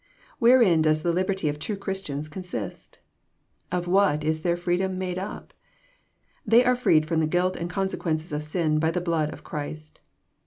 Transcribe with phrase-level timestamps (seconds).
[0.39, 2.97] Wherein does the liberty of true Christians consist?
[3.71, 5.53] Of what is their freedom made up?—
[6.49, 10.01] ^They are freed from the guilt and consequences of sin by the blood of Christ.